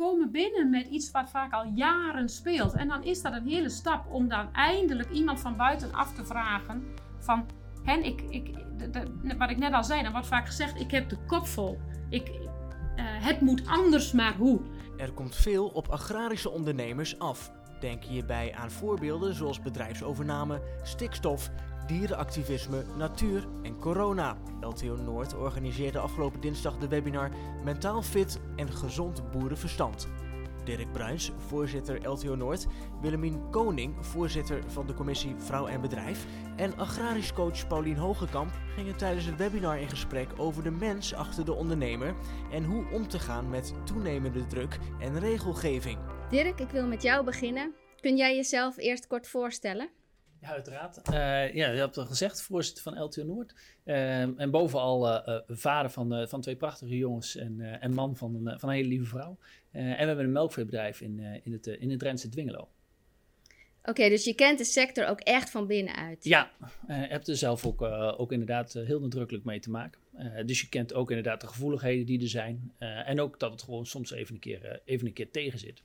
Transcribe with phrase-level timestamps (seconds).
[0.00, 2.72] komen binnen met iets wat vaak al jaren speelt.
[2.72, 6.84] En dan is dat een hele stap om dan eindelijk iemand van buitenaf te vragen
[7.18, 7.46] van...
[7.82, 8.56] Hen, ik, ik,
[9.38, 11.78] wat ik net al zei, dan wordt vaak gezegd, ik heb de kop vol.
[12.10, 12.42] Ik, uh,
[12.96, 14.60] het moet anders, maar hoe?
[14.96, 17.52] Er komt veel op agrarische ondernemers af.
[17.80, 21.50] Denk hierbij aan voorbeelden zoals bedrijfsovername, stikstof,
[21.86, 24.36] dierenactivisme, natuur en corona.
[24.60, 27.30] LTO Noord organiseerde afgelopen dinsdag de webinar
[27.64, 30.08] Mentaal fit en gezond boerenverstand.
[30.64, 32.66] Dirk Bruins, voorzitter LTO Noord,
[33.00, 38.96] Willemien Koning, voorzitter van de commissie Vrouw en Bedrijf en agrarisch coach Paulien Hogekamp gingen
[38.96, 42.14] tijdens het webinar in gesprek over de mens achter de ondernemer
[42.50, 45.98] en hoe om te gaan met toenemende druk en regelgeving.
[46.30, 47.74] Dirk, ik wil met jou beginnen.
[48.00, 49.88] Kun jij jezelf eerst kort voorstellen?
[50.40, 50.98] Ja, uiteraard.
[51.08, 51.14] Uh,
[51.54, 53.54] ja, je hebt al gezegd, voorzitter van LTO Noord.
[53.84, 58.60] Uh, en bovenal uh, vader van, van twee prachtige jongens en, en man van een,
[58.60, 59.38] van een hele lieve vrouw.
[59.70, 62.68] en we hebben een melkveebedrijf in, in, het, in het Drentse Dwingelo.
[63.84, 66.24] Oké, dus je kent de sector ook echt van binnenuit?
[66.24, 66.50] Ja,
[66.86, 67.82] je hebt er zelf ook,
[68.18, 70.00] ook inderdaad heel nadrukkelijk mee te maken.
[70.46, 72.72] dus je kent ook inderdaad de gevoeligheden die er zijn.
[72.78, 75.82] en ook dat het gewoon soms even een keer, even een keer tegen zit.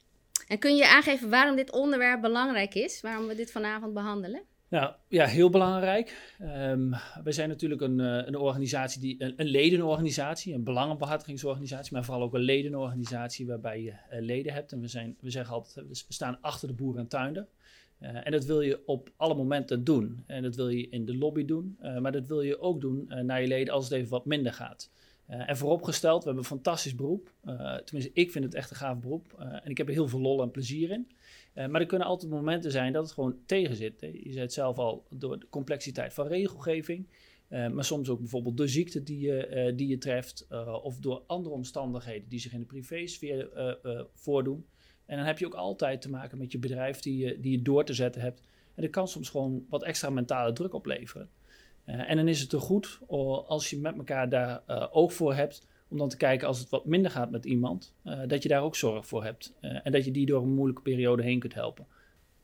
[0.47, 4.41] En kun je aangeven waarom dit onderwerp belangrijk is, waarom we dit vanavond behandelen?
[4.69, 6.35] Nou, ja, heel belangrijk.
[6.41, 12.23] Um, wij zijn natuurlijk een, eh, een organisatie, die, een, ledenorganisatie, een belangenbehartigingsorganisatie, maar vooral
[12.23, 14.71] ook een ledenorganisatie waarbij je uh, leden hebt.
[14.71, 17.47] En we, zijn, we zeggen altijd, we staan achter de boeren en tuinder.
[17.99, 20.23] En dat wil je op alle momenten doen.
[20.27, 23.41] En dat wil je in de lobby doen, maar dat wil je ook doen naar
[23.41, 24.89] je leden als het even wat minder gaat.
[25.29, 27.31] Uh, en vooropgesteld, we hebben een fantastisch beroep.
[27.45, 29.35] Uh, tenminste, ik vind het echt een gaaf beroep.
[29.39, 31.07] Uh, en ik heb er heel veel lol en plezier in.
[31.53, 33.99] maar er kunnen altijd momenten zijn dat het gewoon tegen zit.
[33.99, 37.07] Je zei zelf al, door de complexiteit van regelgeving.
[37.49, 40.47] maar soms ook bijvoorbeeld door ziekte die je, die je treft.
[40.83, 43.49] of door andere omstandigheden die zich in de privésfeer
[44.13, 44.65] voordoen.
[45.05, 47.61] En dan heb je ook altijd te maken met je bedrijf die je, die je
[47.61, 48.41] door te zetten hebt.
[48.75, 51.29] En dat kan soms gewoon wat extra mentale druk opleveren.
[51.85, 52.99] Uh, en dan is het er goed
[53.47, 56.69] als je met elkaar daar uh, oog voor hebt, om dan te kijken als het
[56.69, 59.53] wat minder gaat met iemand, uh, dat je daar ook zorg voor hebt.
[59.59, 61.87] en dat je die door een moeilijke periode heen kunt helpen.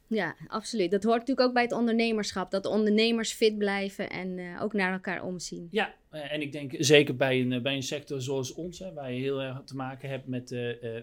[0.07, 0.91] Ja, absoluut.
[0.91, 2.51] Dat hoort natuurlijk ook bij het ondernemerschap.
[2.51, 5.67] Dat de ondernemers fit blijven en ook naar elkaar omzien.
[5.71, 9.19] Ja, en ik denk zeker bij een, bij een sector zoals ons, hè, waar je
[9.19, 10.55] heel erg te maken hebt met,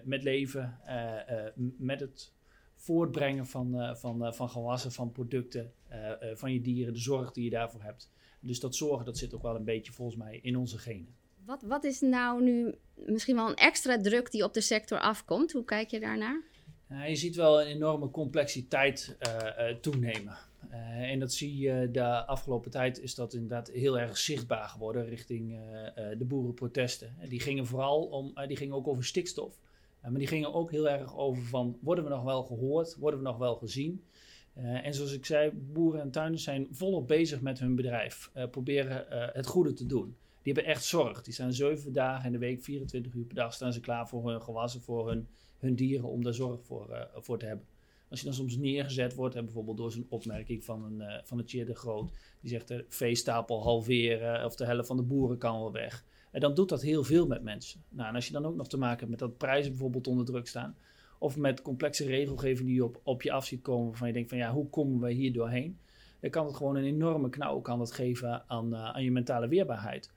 [0.03, 0.79] met leven,
[1.77, 2.33] met het
[2.75, 5.71] voortbrengen van, van, van gewassen, van producten,
[6.33, 8.11] van je dieren, de zorg die je daarvoor hebt.
[8.39, 11.15] Dus dat zorgen, dat zit ook wel een beetje volgens mij in onze genen.
[11.45, 15.51] Wat, wat is nou nu misschien wel een extra druk die op de sector afkomt?
[15.51, 16.43] Hoe kijk je daarnaar?
[17.07, 20.37] je ziet wel een enorme complexiteit uh, uh, toenemen.
[20.71, 20.77] Uh,
[21.11, 25.59] en dat zie je de afgelopen tijd is dat inderdaad heel erg zichtbaar geworden richting
[26.17, 27.15] de boerenprotesten.
[27.19, 29.59] En die gingen vooral om, die gingen ook over stikstof.
[30.01, 32.95] maar die gingen ook heel erg over van, worden we nog wel gehoord?
[32.95, 34.03] Worden we nog wel gezien?
[34.59, 38.31] Uh, en zoals ik zei, boeren en tuinders zijn volop bezig met hun bedrijf.
[38.37, 40.15] Uh, proberen uh, het goede te doen.
[40.41, 41.21] Die hebben echt zorg.
[41.21, 44.29] Die staan zeven dagen in de week, 24 uur per dag, staan ze klaar voor
[44.29, 45.27] hun gewassen, voor hun,
[45.57, 47.65] hun dieren, om daar zorg voor, voor te hebben.
[48.09, 52.11] Als je dan soms neergezet wordt, bijvoorbeeld door zo'n opmerking van een, Tjeer de Groot,
[52.41, 56.05] die zegt de veestapel halveren of de helft van de boeren kan wel weg.
[56.31, 57.83] En dan doet dat heel veel met mensen.
[57.89, 60.25] Nou, en als je dan ook nog te maken hebt met dat prijzen bijvoorbeeld onder
[60.25, 60.77] druk staan,
[61.19, 64.29] of met complexe regelgeving die je op, op je af ziet komen, waarvan je denkt
[64.29, 65.79] van ja, hoe komen we hier doorheen?
[66.19, 69.47] Dan kan het gewoon een enorme knauw kan dat geven aan, uh, aan je mentale
[69.47, 70.11] weerbaarheid.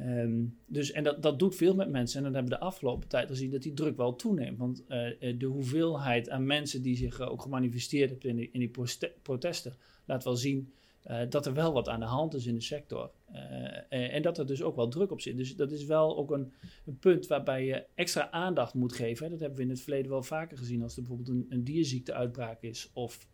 [0.00, 2.16] Um, dus, en dat, dat doet veel met mensen.
[2.16, 4.58] En dan hebben we de afgelopen tijd gezien dat die druk wel toeneemt.
[4.58, 8.70] Want uh, de hoeveelheid aan mensen die zich ook gemanifesteerd hebben in die, in die
[9.22, 9.74] protesten,
[10.06, 10.72] laat wel zien
[11.06, 13.10] uh, dat er wel wat aan de hand is in de sector.
[13.32, 15.36] Uh, en dat er dus ook wel druk op zit.
[15.36, 16.52] Dus dat is wel ook een,
[16.86, 19.30] een punt waarbij je extra aandacht moet geven.
[19.30, 20.82] Dat hebben we in het verleden wel vaker gezien.
[20.82, 22.90] Als er bijvoorbeeld een, een dierziekteuitbraak is.
[22.92, 23.26] Of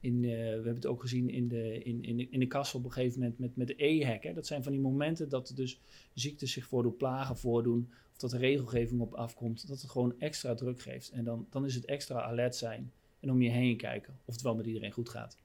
[0.00, 2.92] in, we hebben het ook gezien in de, in, in, in de kast op een
[2.92, 4.34] gegeven moment met, met de e-hack.
[4.34, 5.80] Dat zijn van die momenten dat er dus
[6.14, 7.90] ziektes zich voordoen, plagen voordoen.
[8.12, 9.68] Of dat er regelgeving op afkomt.
[9.68, 11.10] Dat het gewoon extra druk geeft.
[11.10, 12.92] En dan, dan is het extra alert zijn.
[13.20, 15.36] En om je heen kijken of het wel met iedereen goed gaat.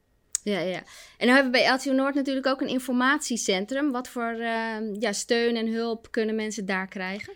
[0.43, 0.83] Ja, ja.
[1.17, 3.91] En dan hebben we bij LTO Noord natuurlijk ook een informatiecentrum.
[3.91, 7.33] Wat voor uh, ja, steun en hulp kunnen mensen daar krijgen?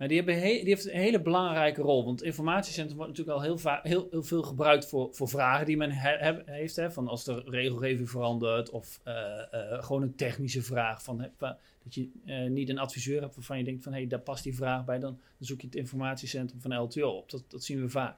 [0.00, 2.04] Nou, die, hebben die heeft een hele belangrijke rol.
[2.04, 5.76] Want het informatiecentrum wordt natuurlijk al heel, heel, heel veel gebruikt voor, voor vragen die
[5.76, 6.76] men he heeft.
[6.76, 11.02] Hè, van als de regelgeving verandert of uh, uh, gewoon een technische vraag.
[11.02, 14.20] Van, dat je uh, niet een adviseur hebt waarvan je denkt van hé, hey, daar
[14.20, 14.98] past die vraag bij.
[14.98, 17.30] Dan, dan zoek je het informatiecentrum van LTO op.
[17.30, 18.16] Dat, dat zien we vaak.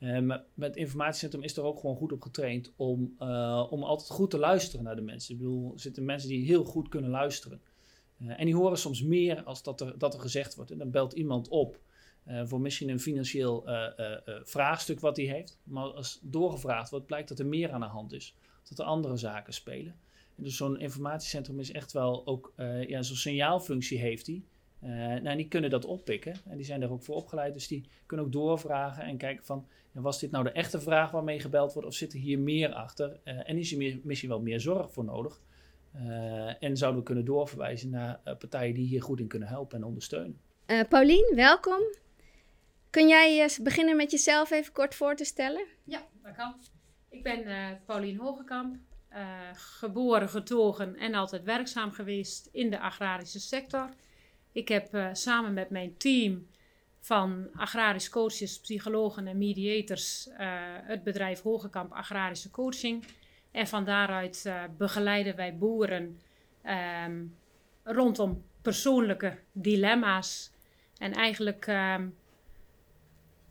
[0.00, 3.82] Uh, maar met het informatiecentrum is er ook gewoon goed op getraind om, uh, om
[3.82, 5.34] altijd goed te luisteren naar de mensen.
[5.34, 7.60] Ik bedoel, er zitten mensen die heel goed kunnen luisteren.
[8.18, 10.70] Uh, en die horen soms meer als dat er, dat er gezegd wordt.
[10.70, 11.78] En dan belt iemand op
[12.44, 13.68] voor misschien een financieel
[14.44, 15.58] vraagstuk wat hij heeft.
[15.62, 18.34] Maar als doorgevraagd wordt, blijkt dat er meer aan de hand is.
[18.68, 19.96] Dat er andere zaken spelen.
[20.36, 22.52] En dus zo'n informatiecentrum is echt wel ook,
[22.86, 24.42] ja, zo'n signaalfunctie heeft hij.
[25.22, 27.54] Nou, die kunnen dat oppikken en die zijn daar ook voor opgeleid.
[27.54, 31.40] Dus die kunnen ook doorvragen en kijken van, was dit nou de echte vraag waarmee
[31.40, 33.20] gebeld wordt of zit er hier meer achter?
[33.24, 35.40] en is er misschien wel meer zorg voor nodig?
[35.96, 39.78] Uh, en zouden we kunnen doorverwijzen naar uh, partijen die hier goed in kunnen helpen
[39.78, 40.40] en ondersteunen.
[40.66, 41.80] Uh, Paulien, welkom.
[42.90, 45.66] Kun jij beginnen met jezelf even kort voor te stellen?
[45.84, 46.54] Ja, dat kan.
[47.08, 47.44] Ik ben
[47.86, 48.76] Paulien Hogekamp,
[49.54, 53.88] geboren, getogen en altijd werkzaam geweest in de agrarische sector.
[54.52, 56.46] Ik heb samen met mijn team
[57.00, 60.28] van agrarisch coaches, psychologen en mediators
[60.82, 63.04] het bedrijf Hogekamp Agrarische Coaching
[63.50, 66.20] en van daaruit uh, begeleiden wij boeren
[66.62, 67.24] ehm,
[67.82, 70.50] rondom persoonlijke dilemma's.
[70.98, 72.08] En eigenlijk ehm,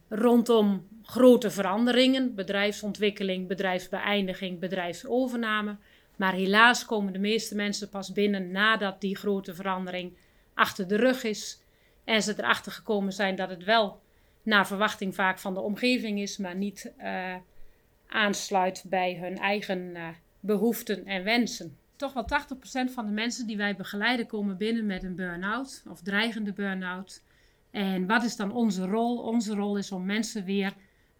[0.09, 5.77] rondom grote veranderingen, bedrijfsontwikkeling, bedrijfsbeëindiging, bedrijfsovername.
[6.15, 10.17] Maar helaas komen de meeste mensen pas binnen nadat die grote verandering
[10.59, 11.61] achter de rug is.
[12.03, 14.01] En ze erachter gekomen zijn dat het wel
[14.43, 17.35] naar verwachting vaak van de omgeving is, maar niet uh,
[18.07, 20.07] aansluit bij hun eigen uh,
[20.39, 21.77] behoeften en wensen.
[21.95, 22.27] Toch wel
[22.89, 27.23] 80% van de mensen die wij begeleiden komen binnen met een burn-out of dreigende burn-out.
[27.71, 29.17] En wat is dan onze rol?
[29.17, 30.73] Onze rol is om mensen weer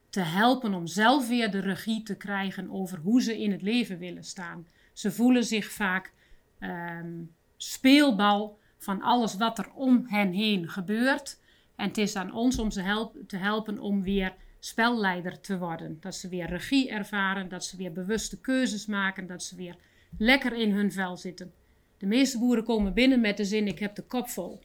[0.10, 3.98] te helpen om zelf weer de regie te krijgen over hoe ze in het leven
[3.98, 4.68] willen staan.
[4.94, 6.14] Ze voelen zich vaak
[6.60, 11.40] um, speelbal van alles wat er om hen heen gebeurt.
[11.76, 15.98] En het is aan ons om ze te helpen om weer spelleider te worden.
[16.00, 19.76] Dat ze weer regie ervaren, dat ze weer bewuste keuzes maken, dat ze weer
[20.18, 21.54] lekker in hun vel zitten.
[21.98, 24.60] De meeste boeren komen binnen met de zin: ik heb de kop vol.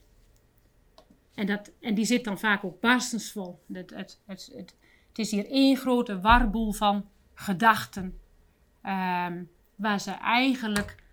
[1.34, 3.60] En, dat, en die zit dan vaak ook barstensvol.
[3.72, 4.74] Het, het, het, het,
[5.18, 8.18] is hier één grote warboel van gedachten.
[8.82, 11.03] Um, waar ze eigenlijk,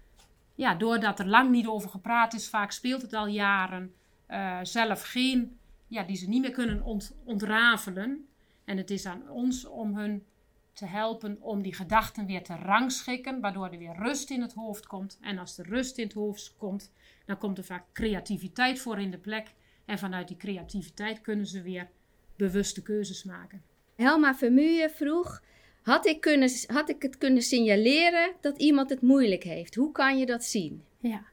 [0.61, 3.93] ja, doordat er lang niet over gepraat is, vaak speelt het al jaren,
[4.29, 8.27] uh, zelf geen, ja, die ze niet meer kunnen ont, ontrafelen.
[8.65, 10.25] En het is aan ons om hun
[10.73, 14.87] te helpen om die gedachten weer te rangschikken, waardoor er weer rust in het hoofd
[14.87, 15.17] komt.
[15.21, 16.91] En als er rust in het hoofd komt,
[17.25, 19.53] dan komt er vaak creativiteit voor in de plek.
[19.85, 21.89] En vanuit die creativiteit kunnen ze weer
[22.35, 23.63] bewuste keuzes maken.
[23.95, 25.41] Helma Vermuyen vroeg:
[25.81, 29.75] had ik, kunnen, had ik het kunnen signaleren dat iemand het moeilijk heeft?
[29.75, 30.83] Hoe kan je dat zien?
[30.99, 31.23] Ja.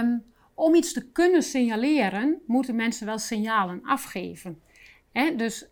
[0.00, 0.24] Um,
[0.54, 4.60] om iets te kunnen signaleren, moeten mensen wel signalen afgeven.
[5.12, 5.34] Hè?
[5.36, 5.68] Dus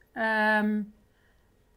[0.62, 0.92] um,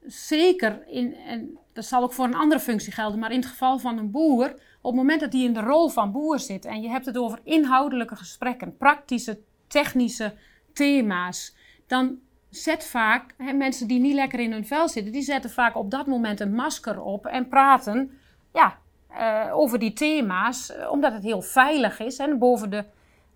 [0.05, 3.79] zeker, in, en dat zal ook voor een andere functie gelden, maar in het geval
[3.79, 4.49] van een boer,
[4.81, 7.17] op het moment dat hij in de rol van boer zit en je hebt het
[7.17, 10.33] over inhoudelijke gesprekken, praktische, technische
[10.73, 11.55] thema's,
[11.87, 12.19] dan
[12.57, 15.91] zet vaak hè, mensen die niet lekker in hun vel zitten, die zetten vaak op
[15.91, 18.19] dat moment een masker op en praten
[18.53, 18.77] ja,
[19.11, 22.17] uh, over die thema's, uh, omdat het heel veilig is.
[22.17, 22.85] En boven de,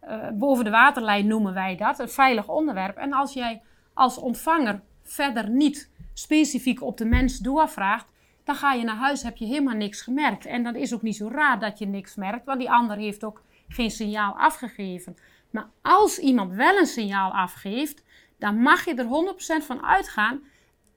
[0.04, 2.98] uh, boven de waterlijn noemen wij dat, een veilig onderwerp.
[2.98, 3.62] En als jij
[3.94, 8.06] als ontvanger verder niet specifiek op de mens doorvraagt,
[8.44, 10.46] dan ga je naar huis, heb je helemaal niks gemerkt.
[10.46, 13.24] En dan is ook niet zo raar dat je niks merkt, want die ander heeft
[13.24, 15.18] ook geen signaal afgegeven.
[15.50, 18.04] Maar als iemand wel een signaal afgeeft,
[18.42, 20.44] dan mag je er 100% van uitgaan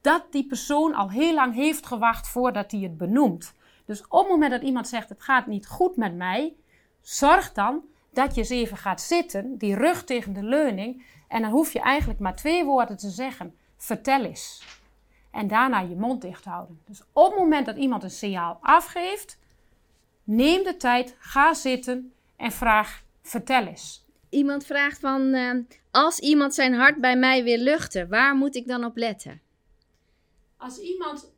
[0.00, 3.54] dat die persoon al heel lang heeft gewacht voordat hij het benoemt.
[3.84, 6.54] Dus op het moment dat iemand zegt: Het gaat niet goed met mij,
[7.00, 11.50] zorg dan dat je eens even gaat zitten, die rug tegen de leuning, en dan
[11.50, 14.62] hoef je eigenlijk maar twee woorden te zeggen: Vertel eens
[15.30, 16.80] en daarna je mond dicht houden.
[16.84, 19.38] Dus op het moment dat iemand een signaal afgeeft,
[20.24, 24.03] neem de tijd, ga zitten en vraag: vertel eens.
[24.34, 25.52] Iemand vraagt van: uh,
[25.90, 29.40] als iemand zijn hart bij mij wil luchten, waar moet ik dan op letten?
[30.56, 31.34] Als iemand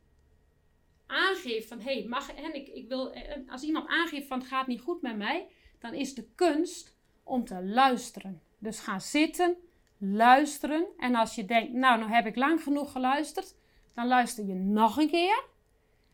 [1.07, 4.67] aangeeft van: hey, mag en ik, ik wil, eh, als iemand aangeeft van: het gaat
[4.67, 5.47] niet goed met mij,
[5.79, 8.41] dan is de kunst om te luisteren.
[8.59, 9.55] Dus ga zitten,
[9.97, 10.85] luisteren.
[10.97, 13.55] En als je denkt: nou, nou heb ik lang genoeg geluisterd,
[13.93, 15.43] dan luister je nog een keer.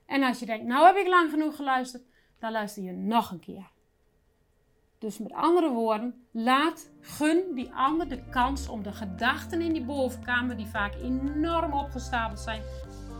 [0.05, 2.03] En als je denkt, nou heb ik lang genoeg geluisterd,
[2.39, 3.71] dan luister je nog een keer.
[5.03, 9.83] Dus met andere woorden, laat, gun die ander de kans om de gedachten in die
[9.83, 12.61] bovenkamer, die vaak enorm opgestapeld zijn,